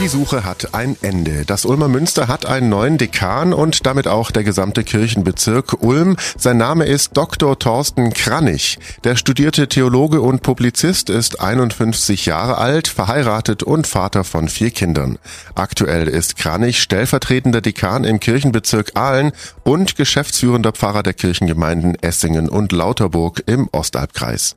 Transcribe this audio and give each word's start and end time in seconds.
Die 0.00 0.08
Suche 0.08 0.42
hat 0.42 0.74
ein 0.74 0.96
Ende. 1.02 1.44
Das 1.44 1.64
Ulmer 1.64 1.86
Münster 1.86 2.26
hat 2.26 2.46
einen 2.46 2.68
neuen 2.68 2.98
Dekan 2.98 3.52
und 3.52 3.86
damit 3.86 4.08
auch 4.08 4.32
der 4.32 4.42
gesamte 4.42 4.82
Kirchenbezirk 4.82 5.84
Ulm. 5.84 6.16
Sein 6.36 6.56
Name 6.56 6.84
ist 6.84 7.16
Dr. 7.16 7.56
Thorsten 7.56 8.12
Kranich. 8.12 8.80
Der 9.04 9.14
studierte 9.14 9.68
Theologe 9.68 10.20
und 10.20 10.42
Publizist 10.42 11.10
ist 11.10 11.40
51 11.40 12.26
Jahre 12.26 12.58
alt, 12.58 12.88
verheiratet 12.88 13.62
und 13.62 13.86
Vater 13.86 14.24
von 14.24 14.48
vier 14.48 14.72
Kindern. 14.72 15.16
Aktuell 15.54 16.08
ist 16.08 16.36
Kranich 16.36 16.82
stellvertretender 16.82 17.60
Dekan 17.60 18.02
im 18.02 18.18
Kirchenbezirk 18.18 18.96
Aalen 18.96 19.30
und 19.62 19.94
geschäftsführender 19.94 20.72
Pfarrer 20.72 21.04
der 21.04 21.14
Kirchengemeinden 21.14 21.94
Essingen 22.02 22.48
und 22.48 22.72
Lauterburg 22.72 23.44
im 23.46 23.68
Ostalbkreis. 23.70 24.56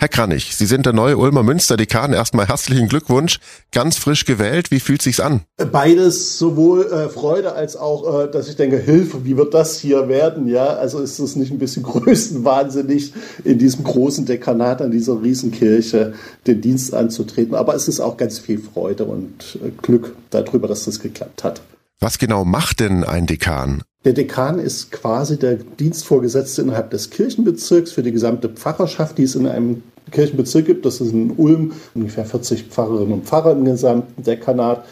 Herr 0.00 0.08
Kranich, 0.08 0.56
Sie 0.56 0.64
sind 0.64 0.86
der 0.86 0.94
neue 0.94 1.18
Ulmer 1.18 1.42
Münsterdekan. 1.42 2.14
Erstmal 2.14 2.48
herzlichen 2.48 2.88
Glückwunsch. 2.88 3.38
Ganz 3.70 3.98
frisch 3.98 4.24
gewählt. 4.24 4.70
Wie 4.70 4.80
fühlt 4.80 5.02
sich's 5.02 5.20
an? 5.20 5.42
Beides, 5.58 6.38
sowohl 6.38 6.86
äh, 6.86 7.10
Freude 7.10 7.52
als 7.52 7.76
auch, 7.76 8.24
äh, 8.24 8.30
dass 8.30 8.48
ich 8.48 8.56
denke, 8.56 8.78
Hilfe, 8.78 9.26
wie 9.26 9.36
wird 9.36 9.52
das 9.52 9.78
hier 9.78 10.08
werden? 10.08 10.48
Ja, 10.48 10.68
also 10.68 11.00
ist 11.00 11.18
es 11.18 11.36
nicht 11.36 11.52
ein 11.52 11.58
bisschen 11.58 11.82
größenwahnsinnig, 11.82 13.12
in 13.44 13.58
diesem 13.58 13.84
großen 13.84 14.24
Dekanat 14.24 14.80
an 14.80 14.90
dieser 14.90 15.20
Riesenkirche 15.20 16.14
den 16.46 16.62
Dienst 16.62 16.94
anzutreten. 16.94 17.54
Aber 17.54 17.74
es 17.74 17.86
ist 17.86 18.00
auch 18.00 18.16
ganz 18.16 18.38
viel 18.38 18.58
Freude 18.58 19.04
und 19.04 19.58
äh, 19.62 19.68
Glück 19.82 20.16
darüber, 20.30 20.66
dass 20.66 20.86
das 20.86 21.00
geklappt 21.00 21.44
hat. 21.44 21.60
Was 22.00 22.16
genau 22.16 22.46
macht 22.46 22.80
denn 22.80 23.04
ein 23.04 23.26
Dekan? 23.26 23.82
Der 24.04 24.14
Dekan 24.14 24.58
ist 24.58 24.92
quasi 24.92 25.38
der 25.38 25.56
Dienstvorgesetzte 25.56 26.62
innerhalb 26.62 26.90
des 26.90 27.10
Kirchenbezirks 27.10 27.92
für 27.92 28.02
die 28.02 28.12
gesamte 28.12 28.48
Pfarrerschaft, 28.48 29.18
die 29.18 29.24
es 29.24 29.34
in 29.34 29.46
einem 29.46 29.82
Kirchenbezirk 30.10 30.64
gibt. 30.64 30.86
Das 30.86 31.02
ist 31.02 31.12
in 31.12 31.32
Ulm 31.32 31.72
ungefähr 31.94 32.24
40 32.24 32.64
Pfarrerinnen 32.64 33.12
und 33.12 33.26
Pfarrer 33.26 33.52
im 33.52 33.66
gesamten 33.66 34.22
Dekanat. 34.22 34.86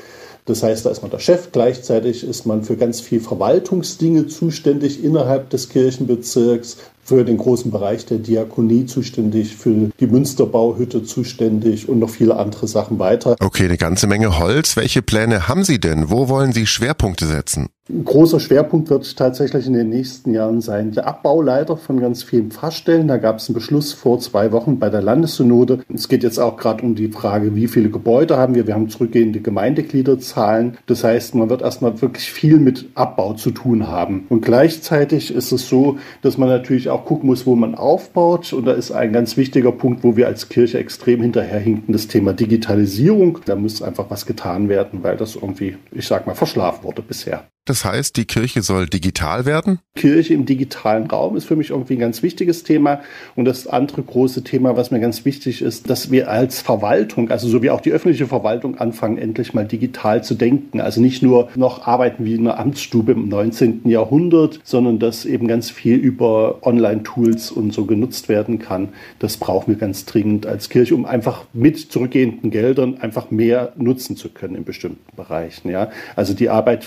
Das 0.45 0.63
heißt, 0.63 0.85
da 0.85 0.91
ist 0.91 1.01
man 1.01 1.11
der 1.11 1.21
Chef. 1.21 1.53
Gleichzeitig 1.53 2.23
ist 2.23 2.45
man 2.45 2.65
für 2.65 2.77
ganz 2.77 3.01
viel 3.01 3.21
Verwaltungsdinge 3.21 4.27
zuständig 4.27 5.03
innerhalb 5.03 5.49
des 5.49 5.71
Kirchenbezirks 5.71 6.77
für 7.09 7.25
den 7.25 7.39
großen 7.39 7.71
Bereich 7.71 8.05
der 8.05 8.19
Diakonie 8.19 8.85
zuständig, 8.85 9.57
für 9.57 9.91
die 9.99 10.07
Münsterbauhütte 10.07 11.05
zuständig 11.05 11.89
und 11.89 12.01
noch 12.01 12.11
viele 12.11 12.37
andere 12.37 12.69
Sachen 12.69 12.99
weiter. 12.99 13.35
Okay, 13.41 13.65
eine 13.65 13.79
ganze 13.79 14.07
Menge 14.07 14.39
Holz. 14.39 14.77
Welche 14.77 15.01
Pläne 15.01 15.49
haben 15.49 15.65
Sie 15.65 15.81
denn? 15.81 16.11
Wo 16.11 16.29
wollen 16.29 16.53
Sie 16.53 16.67
Schwerpunkte 16.67 17.27
setzen? 17.27 17.69
Ein 17.91 18.05
großer 18.05 18.39
Schwerpunkt 18.39 18.91
wird 18.91 19.17
tatsächlich 19.17 19.67
in 19.67 19.73
den 19.73 19.89
nächsten 19.89 20.35
Jahren 20.35 20.61
sein 20.61 20.93
der 20.93 21.07
Abbauleiter 21.07 21.79
von 21.79 21.99
ganz 21.99 22.23
vielen 22.23 22.51
Pfarrstellen. 22.51 23.09
Da 23.09 23.17
gab 23.17 23.39
es 23.39 23.49
einen 23.49 23.55
Beschluss 23.55 23.95
vor 23.95 24.21
zwei 24.21 24.53
Wochen 24.53 24.79
bei 24.79 24.91
der 24.91 25.01
Landessynode. 25.01 25.79
Es 25.93 26.09
geht 26.09 26.23
jetzt 26.23 26.39
auch 26.39 26.59
gerade 26.59 26.85
um 26.85 26.95
die 26.95 27.09
Frage, 27.09 27.55
wie 27.55 27.67
viele 27.67 27.89
Gebäude 27.89 28.37
haben 28.37 28.55
wir. 28.55 28.67
Wir 28.67 28.75
haben 28.75 28.91
zurückgehende 28.91 29.41
Gemeindegliederzahlen. 29.41 30.77
Das 30.85 31.03
heißt, 31.03 31.35
man 31.35 31.49
wird 31.49 31.63
erstmal 31.63 32.03
wirklich 32.03 32.31
viel 32.31 32.59
mit 32.59 32.91
Abbau 32.95 33.33
zu 33.33 33.53
tun 33.53 33.89
haben. 33.89 34.27
Und 34.29 34.43
gleichzeitig 34.43 35.35
ist 35.35 35.53
es 35.53 35.67
so, 35.67 35.97
dass 36.21 36.37
man 36.37 36.51
natürlich 36.51 36.91
auch 36.91 36.98
auch 36.99 37.05
gucken 37.05 37.29
muss, 37.29 37.47
wo 37.47 37.55
man 37.55 37.75
aufbaut. 37.75 38.53
Und 38.53 38.67
da 38.67 38.73
ist 38.73 38.91
ein 38.91 39.13
ganz 39.13 39.37
wichtiger 39.37 39.73
Punkt, 39.73 40.05
wo 40.05 40.17
wir 40.17 40.27
als 40.27 40.49
Kirche 40.49 40.79
extrem 40.79 41.23
hinterherhinken, 41.23 41.93
das 41.93 42.09
Thema 42.09 42.33
Digitalisierung. 42.33 43.39
Da 43.45 43.57
muss 43.57 43.83
einfach 43.83 44.07
was 44.11 44.27
getan 44.27 44.69
werden, 44.69 45.03
weil 45.03 45.17
das 45.17 45.37
irgendwie, 45.37 45.77
ich 45.93 46.07
sag 46.07 46.27
mal, 46.27 46.35
verschlafen 46.35 46.85
wurde 46.85 47.03
bisher. 47.03 47.49
Das 47.69 47.85
heißt, 47.85 48.17
die 48.17 48.25
Kirche 48.25 48.63
soll 48.63 48.87
digital 48.87 49.45
werden? 49.45 49.81
Kirche 49.95 50.33
im 50.33 50.47
digitalen 50.47 51.07
Raum 51.07 51.37
ist 51.37 51.45
für 51.45 51.55
mich 51.55 51.69
irgendwie 51.69 51.95
ein 51.95 51.99
ganz 51.99 52.23
wichtiges 52.23 52.63
Thema. 52.63 53.03
Und 53.37 53.45
das 53.45 53.67
andere 53.67 54.03
große 54.03 54.43
Thema, 54.43 54.75
was 54.75 54.91
mir 54.91 55.01
ganz 55.01 55.27
wichtig 55.27 55.61
ist, 55.61 55.91
dass 55.91 56.11
wir 56.11 56.31
als 56.31 56.63
Verwaltung, 56.63 57.31
also 57.31 57.47
so 57.47 57.63
wie 57.63 57.69
auch 57.69 57.83
die 57.83 57.93
öffentliche 57.93 58.27
Verwaltung, 58.27 58.79
anfangen, 58.79 59.19
endlich 59.19 59.53
mal 59.53 59.67
digital 59.67 60.25
zu 60.25 60.35
denken. 60.35 60.81
Also 60.81 61.03
nicht 61.03 61.23
nur 61.23 61.51
noch 61.57 61.87
arbeiten 61.87 62.25
wie 62.25 62.39
eine 62.39 62.57
Amtsstube 62.57 63.13
im 63.13 63.29
19. 63.29 63.83
Jahrhundert, 63.85 64.61
sondern 64.65 64.99
dass 64.99 65.27
eben 65.27 65.47
ganz 65.47 65.69
viel 65.69 65.97
über 65.97 66.61
Online-Tools 66.63 67.51
und 67.51 67.75
so 67.75 67.85
genutzt 67.85 68.31
werden 68.31 68.59
kann. 68.59 68.89
Das 69.19 69.37
brauchen 69.37 69.75
wir 69.75 69.79
ganz 69.79 70.07
dringend 70.07 70.47
als 70.47 70.71
Kirche, 70.71 70.95
um 70.95 71.05
einfach 71.05 71.45
mit 71.53 71.79
zurückgehenden 71.79 72.51
Geldern 72.51 72.97
einfach 73.03 73.31
mehr 73.31 73.75
nutzen 73.77 74.17
zu 74.17 74.31
können 74.31 74.55
in 74.55 74.65
bestimmten 74.65 75.15
Bereichen. 75.15 75.69
Ja? 75.69 75.91
Also 76.17 76.33
die 76.33 76.49
Arbeit 76.49 76.87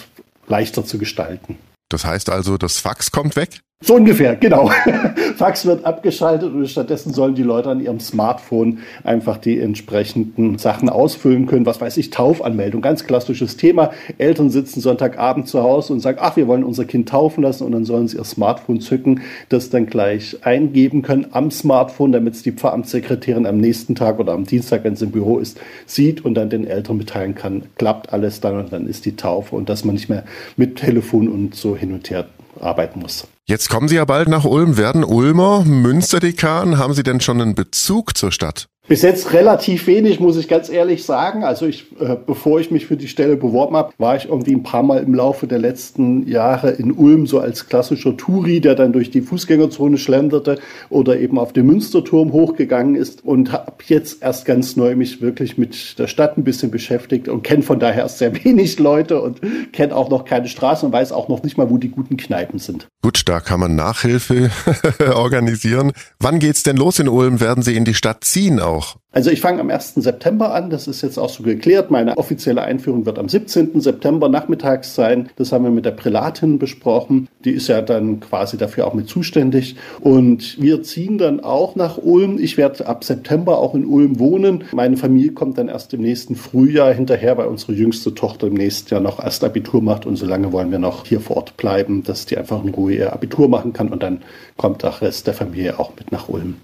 leichter 0.51 0.85
zu 0.85 0.99
gestalten. 0.99 1.57
Das 1.89 2.05
heißt 2.05 2.29
also, 2.29 2.57
das 2.59 2.77
Fax 2.77 3.11
kommt 3.11 3.35
weg? 3.35 3.61
So 3.83 3.95
ungefähr, 3.95 4.35
genau. 4.35 4.69
Fax 5.37 5.65
wird 5.65 5.85
abgeschaltet 5.85 6.53
und 6.53 6.67
stattdessen 6.67 7.13
sollen 7.13 7.33
die 7.33 7.41
Leute 7.41 7.71
an 7.71 7.81
ihrem 7.81 7.99
Smartphone 7.99 8.77
einfach 9.03 9.37
die 9.37 9.59
entsprechenden 9.59 10.59
Sachen 10.59 10.87
ausfüllen 10.87 11.47
können. 11.47 11.65
Was 11.65 11.81
weiß 11.81 11.97
ich, 11.97 12.11
Taufanmeldung, 12.11 12.83
ganz 12.83 13.05
klassisches 13.05 13.57
Thema. 13.57 13.89
Eltern 14.19 14.51
sitzen 14.51 14.81
Sonntagabend 14.81 15.47
zu 15.47 15.63
Hause 15.63 15.93
und 15.93 15.99
sagen, 15.99 16.19
ach, 16.21 16.35
wir 16.35 16.47
wollen 16.47 16.63
unser 16.63 16.85
Kind 16.85 17.09
taufen 17.09 17.41
lassen 17.41 17.63
und 17.63 17.71
dann 17.71 17.83
sollen 17.83 18.07
sie 18.07 18.17
ihr 18.17 18.23
Smartphone 18.23 18.81
zücken, 18.81 19.21
das 19.49 19.71
dann 19.71 19.87
gleich 19.87 20.37
eingeben 20.43 21.01
können 21.01 21.25
am 21.31 21.49
Smartphone, 21.49 22.11
damit 22.11 22.35
es 22.35 22.43
die 22.43 22.51
Pfarramtssekretärin 22.51 23.47
am 23.47 23.57
nächsten 23.57 23.95
Tag 23.95 24.19
oder 24.19 24.33
am 24.33 24.45
Dienstag, 24.45 24.83
wenn 24.83 24.93
es 24.93 25.01
im 25.01 25.09
Büro 25.09 25.39
ist, 25.39 25.59
sieht 25.87 26.23
und 26.23 26.35
dann 26.35 26.51
den 26.51 26.67
Eltern 26.67 26.97
mitteilen 26.97 27.33
kann, 27.33 27.63
klappt 27.79 28.13
alles 28.13 28.41
dann 28.41 28.59
und 28.59 28.71
dann 28.71 28.85
ist 28.85 29.05
die 29.05 29.15
Taufe 29.15 29.55
und 29.55 29.69
dass 29.69 29.85
man 29.85 29.95
nicht 29.95 30.07
mehr 30.07 30.23
mit 30.55 30.75
Telefon 30.75 31.27
und 31.27 31.55
so 31.55 31.75
hin 31.75 31.93
und 31.93 32.11
her 32.11 32.25
arbeiten 32.59 32.99
muss. 32.99 33.27
Jetzt 33.45 33.69
kommen 33.69 33.87
Sie 33.87 33.95
ja 33.95 34.05
bald 34.05 34.27
nach 34.27 34.45
Ulm, 34.45 34.77
werden 34.77 35.03
Ulmer, 35.03 35.63
Münsterdekan. 35.63 36.77
Haben 36.77 36.93
Sie 36.93 37.03
denn 37.03 37.21
schon 37.21 37.41
einen 37.41 37.55
Bezug 37.55 38.17
zur 38.17 38.31
Stadt? 38.31 38.67
Bis 38.91 39.03
jetzt 39.03 39.31
relativ 39.31 39.87
wenig, 39.87 40.19
muss 40.19 40.35
ich 40.35 40.49
ganz 40.49 40.67
ehrlich 40.67 41.05
sagen. 41.05 41.45
Also 41.45 41.65
ich, 41.65 41.85
äh, 42.01 42.17
bevor 42.27 42.59
ich 42.59 42.71
mich 42.71 42.87
für 42.87 42.97
die 42.97 43.07
Stelle 43.07 43.37
beworben 43.37 43.77
habe, 43.77 43.93
war 43.97 44.17
ich 44.17 44.27
irgendwie 44.27 44.53
ein 44.53 44.63
paar 44.63 44.83
Mal 44.83 45.01
im 45.01 45.15
Laufe 45.15 45.47
der 45.47 45.59
letzten 45.59 46.27
Jahre 46.27 46.71
in 46.71 46.91
Ulm 46.91 47.25
so 47.25 47.39
als 47.39 47.69
klassischer 47.69 48.17
Touri, 48.17 48.59
der 48.59 48.75
dann 48.75 48.91
durch 48.91 49.09
die 49.09 49.21
Fußgängerzone 49.21 49.97
schlenderte 49.97 50.59
oder 50.89 51.17
eben 51.17 51.39
auf 51.39 51.53
den 51.53 51.67
Münsterturm 51.67 52.33
hochgegangen 52.33 52.95
ist 52.95 53.23
und 53.23 53.53
habe 53.53 53.71
jetzt 53.87 54.21
erst 54.21 54.43
ganz 54.43 54.75
neu 54.75 54.97
mich 54.97 55.21
wirklich 55.21 55.57
mit 55.57 55.97
der 55.97 56.07
Stadt 56.07 56.37
ein 56.37 56.43
bisschen 56.43 56.69
beschäftigt 56.69 57.29
und 57.29 57.43
kenne 57.43 57.63
von 57.63 57.79
daher 57.79 58.01
erst 58.01 58.17
sehr 58.17 58.35
wenig 58.43 58.77
Leute 58.77 59.21
und 59.21 59.39
kenne 59.71 59.95
auch 59.95 60.09
noch 60.09 60.25
keine 60.25 60.49
Straßen 60.49 60.87
und 60.87 60.91
weiß 60.91 61.13
auch 61.13 61.29
noch 61.29 61.43
nicht 61.43 61.57
mal, 61.57 61.69
wo 61.69 61.77
die 61.77 61.91
guten 61.91 62.17
Kneipen 62.17 62.59
sind. 62.59 62.89
Gut, 63.01 63.21
da 63.29 63.39
kann 63.39 63.61
man 63.61 63.73
Nachhilfe 63.73 64.51
organisieren. 65.15 65.93
Wann 66.19 66.39
geht's 66.39 66.63
denn 66.63 66.75
los 66.75 66.99
in 66.99 67.07
Ulm? 67.07 67.39
Werden 67.39 67.63
Sie 67.63 67.77
in 67.77 67.85
die 67.85 67.93
Stadt 67.93 68.25
ziehen 68.25 68.59
auch? 68.59 68.80
Auch? 68.81 68.95
Also 69.13 69.29
ich 69.29 69.41
fange 69.41 69.59
am 69.59 69.69
1. 69.69 69.95
September 69.95 70.53
an, 70.53 70.69
das 70.69 70.87
ist 70.87 71.01
jetzt 71.01 71.17
auch 71.17 71.29
so 71.29 71.43
geklärt. 71.43 71.91
Meine 71.91 72.17
offizielle 72.17 72.61
Einführung 72.61 73.05
wird 73.05 73.19
am 73.19 73.27
17. 73.27 73.81
September 73.81 74.29
nachmittags 74.29 74.95
sein. 74.95 75.29
Das 75.35 75.51
haben 75.51 75.65
wir 75.65 75.71
mit 75.71 75.85
der 75.85 75.91
Prälatin 75.91 76.59
besprochen. 76.59 77.27
Die 77.43 77.51
ist 77.51 77.67
ja 77.67 77.81
dann 77.81 78.21
quasi 78.21 78.57
dafür 78.57 78.87
auch 78.87 78.93
mit 78.93 79.09
zuständig. 79.09 79.75
Und 79.99 80.61
wir 80.61 80.81
ziehen 80.83 81.17
dann 81.17 81.41
auch 81.41 81.75
nach 81.75 81.97
Ulm. 81.97 82.39
Ich 82.39 82.57
werde 82.57 82.87
ab 82.87 83.03
September 83.03 83.57
auch 83.57 83.75
in 83.75 83.85
Ulm 83.85 84.17
wohnen. 84.17 84.63
Meine 84.71 84.95
Familie 84.95 85.33
kommt 85.33 85.57
dann 85.57 85.67
erst 85.67 85.93
im 85.93 86.01
nächsten 86.01 86.35
Frühjahr 86.35 86.93
hinterher, 86.93 87.37
weil 87.37 87.47
unsere 87.47 87.73
jüngste 87.73 88.15
Tochter 88.15 88.47
im 88.47 88.53
nächsten 88.53 88.93
Jahr 88.93 89.01
noch 89.01 89.21
erst 89.21 89.43
Abitur 89.43 89.81
macht. 89.81 90.05
Und 90.05 90.15
so 90.15 90.25
lange 90.25 90.53
wollen 90.53 90.71
wir 90.71 90.79
noch 90.79 91.05
hier 91.05 91.19
vor 91.19 91.35
Ort 91.35 91.57
bleiben, 91.57 92.03
dass 92.03 92.25
die 92.25 92.37
einfach 92.37 92.63
in 92.63 92.69
Ruhe 92.69 92.93
ihr 92.93 93.11
Abitur 93.11 93.49
machen 93.49 93.73
kann. 93.73 93.89
Und 93.89 94.03
dann 94.03 94.21
kommt 94.55 94.83
der 94.83 95.01
Rest 95.01 95.27
der 95.27 95.33
Familie 95.33 95.79
auch 95.79 95.91
mit 95.97 96.13
nach 96.13 96.29
Ulm. 96.29 96.55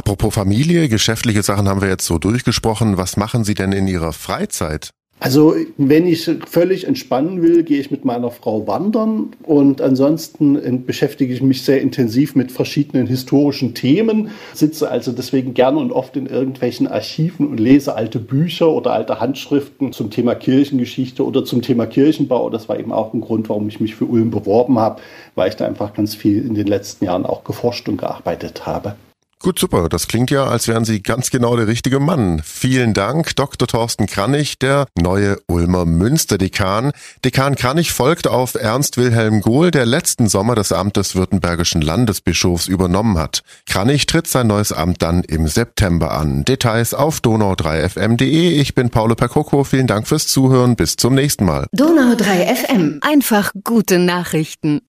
Apropos 0.00 0.32
Familie, 0.32 0.88
geschäftliche 0.88 1.42
Sachen 1.42 1.68
haben 1.68 1.82
wir 1.82 1.88
jetzt 1.90 2.06
so 2.06 2.16
durchgesprochen. 2.16 2.96
Was 2.96 3.18
machen 3.18 3.44
Sie 3.44 3.52
denn 3.52 3.72
in 3.72 3.86
Ihrer 3.86 4.14
Freizeit? 4.14 4.92
Also 5.18 5.54
wenn 5.76 6.06
ich 6.06 6.30
völlig 6.46 6.86
entspannen 6.86 7.42
will, 7.42 7.64
gehe 7.64 7.80
ich 7.80 7.90
mit 7.90 8.06
meiner 8.06 8.30
Frau 8.30 8.66
wandern 8.66 9.34
und 9.42 9.82
ansonsten 9.82 10.86
beschäftige 10.86 11.34
ich 11.34 11.42
mich 11.42 11.64
sehr 11.64 11.82
intensiv 11.82 12.34
mit 12.34 12.50
verschiedenen 12.50 13.08
historischen 13.08 13.74
Themen, 13.74 14.30
sitze 14.54 14.90
also 14.90 15.12
deswegen 15.12 15.52
gerne 15.52 15.78
und 15.78 15.92
oft 15.92 16.16
in 16.16 16.24
irgendwelchen 16.24 16.86
Archiven 16.86 17.46
und 17.46 17.60
lese 17.60 17.94
alte 17.94 18.20
Bücher 18.20 18.70
oder 18.70 18.94
alte 18.94 19.20
Handschriften 19.20 19.92
zum 19.92 20.10
Thema 20.10 20.34
Kirchengeschichte 20.34 21.26
oder 21.26 21.44
zum 21.44 21.60
Thema 21.60 21.84
Kirchenbau. 21.84 22.48
Das 22.48 22.70
war 22.70 22.78
eben 22.78 22.94
auch 22.94 23.12
ein 23.12 23.20
Grund, 23.20 23.50
warum 23.50 23.68
ich 23.68 23.80
mich 23.80 23.94
für 23.94 24.06
Ulm 24.06 24.30
beworben 24.30 24.78
habe, 24.78 25.02
weil 25.34 25.50
ich 25.50 25.56
da 25.56 25.66
einfach 25.66 25.92
ganz 25.92 26.14
viel 26.14 26.42
in 26.42 26.54
den 26.54 26.66
letzten 26.66 27.04
Jahren 27.04 27.26
auch 27.26 27.44
geforscht 27.44 27.86
und 27.90 27.98
gearbeitet 27.98 28.64
habe. 28.64 28.96
Gut, 29.42 29.58
super. 29.58 29.88
Das 29.88 30.06
klingt 30.06 30.30
ja, 30.30 30.44
als 30.44 30.68
wären 30.68 30.84
Sie 30.84 31.02
ganz 31.02 31.30
genau 31.30 31.56
der 31.56 31.66
richtige 31.66 31.98
Mann. 31.98 32.42
Vielen 32.44 32.92
Dank, 32.92 33.34
Dr. 33.36 33.66
Thorsten 33.66 34.06
Kranich, 34.06 34.58
der 34.58 34.86
neue 35.00 35.38
Ulmer 35.46 35.86
Münsterdekan. 35.86 36.92
Dekan 37.24 37.56
Kranich 37.56 37.90
folgt 37.92 38.28
auf 38.28 38.54
Ernst 38.54 38.98
Wilhelm 38.98 39.40
Gohl, 39.40 39.70
der 39.70 39.86
letzten 39.86 40.28
Sommer 40.28 40.54
das 40.56 40.72
Amt 40.72 40.98
des 40.98 41.14
württembergischen 41.14 41.80
Landesbischofs 41.80 42.68
übernommen 42.68 43.16
hat. 43.16 43.40
Kranich 43.64 44.04
tritt 44.04 44.26
sein 44.26 44.46
neues 44.46 44.72
Amt 44.72 45.00
dann 45.00 45.24
im 45.24 45.48
September 45.48 46.10
an. 46.10 46.44
Details 46.44 46.92
auf 46.92 47.20
donau3fm.de. 47.20 48.60
Ich 48.60 48.74
bin 48.74 48.90
Paolo 48.90 49.14
Percoco. 49.14 49.64
Vielen 49.64 49.86
Dank 49.86 50.06
fürs 50.06 50.26
Zuhören. 50.26 50.76
Bis 50.76 50.96
zum 50.96 51.14
nächsten 51.14 51.46
Mal. 51.46 51.64
Donau3fm. 51.74 52.98
Einfach 53.00 53.52
gute 53.64 53.98
Nachrichten. 53.98 54.82